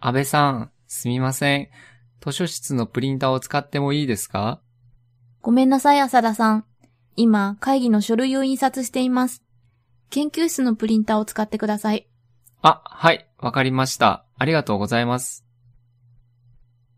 [0.00, 1.68] 安倍さん、すみません。
[2.20, 4.60] 図書室のプリンターを使ってもいいですか？
[5.42, 6.64] ごめんなさい、浅田さん。
[7.16, 9.42] 今、会議の書類を印刷しています。
[10.08, 12.08] 研究室のプリンターを使ってください。
[12.62, 14.24] あ、はい、わかりました。
[14.38, 15.44] ありがとうございます。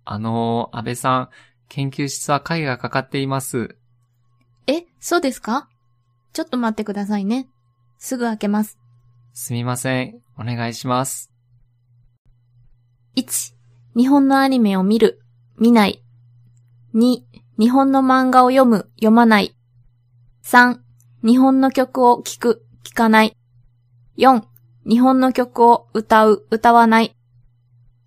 [0.04, 1.28] あのー、安倍さん、
[1.68, 3.76] 研究室は鍵がかかっています。
[4.68, 5.68] え、そうですか？
[6.32, 7.48] ちょっと待ってくださいね。
[7.98, 8.78] すぐ開けます。
[9.32, 10.20] すみません。
[10.38, 11.31] お願いします。
[13.94, 15.20] 日本のアニメを見る、
[15.58, 16.02] 見ない。
[16.94, 17.22] 2、
[17.58, 19.54] 日本の漫画を読む、読まない。
[20.44, 20.78] 3、
[21.22, 23.36] 日本の曲を聴く、聴かない。
[24.16, 24.42] 4、
[24.88, 27.14] 日本の曲を歌う、歌わない。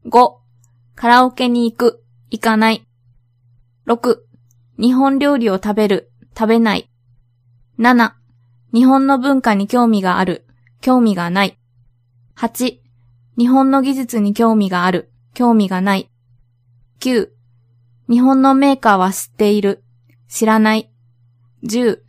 [0.08, 0.34] 5、
[0.96, 2.88] カラオケに行く、行かない。
[3.86, 4.18] 6、
[4.80, 6.90] 日本料理を食べる、食べない。
[7.78, 8.14] 7、
[8.74, 10.48] 日本の文化に興味がある、
[10.82, 11.60] 興味がない。
[12.36, 12.80] 8、
[13.38, 16.10] 日本の技術に興味がある、興味がない。
[17.02, 17.30] 9、
[18.10, 19.84] 日本のメーカーは知っている、
[20.28, 20.92] 知らない。
[21.64, 22.00] 10、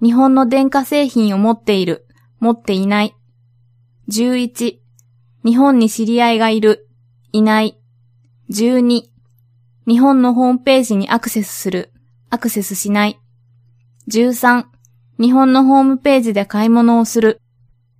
[0.00, 2.06] 日本の電化製品を持っている、
[2.38, 3.14] 持っていない。
[4.08, 4.78] 11、
[5.44, 6.88] 日本に知り合いがいる、
[7.32, 7.78] いない。
[8.50, 9.02] 12、
[9.86, 11.92] 日本のホームページにアクセスする、
[12.30, 13.20] アクセスしない。
[14.08, 14.66] 13、
[15.18, 17.40] 日本のホームページで買い物をする、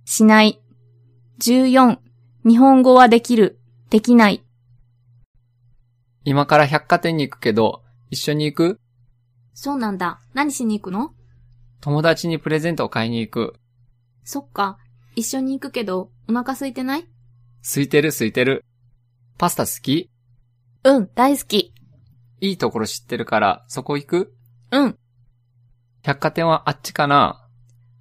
[0.05, 0.61] しない。
[1.39, 1.97] 14、
[2.47, 4.43] 日本語はできる、できない。
[6.25, 8.79] 今から百貨店に行くけど、一緒に行く？
[9.53, 10.19] そうなんだ。
[10.33, 11.13] 何しに行くの？
[11.81, 13.55] 友達にプレゼントを買いに行く。
[14.23, 14.77] そっか。
[15.15, 17.07] 一緒に行くけど、お腹空いてない？
[17.61, 18.63] 空いてる空いてる。
[19.37, 20.09] パスタ好き？
[20.85, 21.73] うん、大好き。
[22.39, 24.33] いいところ知ってるから、そこ行く？
[24.71, 24.97] うん。
[26.03, 27.47] 百貨店はあっちかな？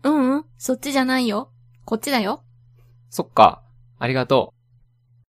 [0.04, 1.52] うんうん、そっちじゃないよ。
[1.84, 2.44] こっちだよ。
[3.10, 3.62] そっか。
[3.98, 4.61] ありがとう。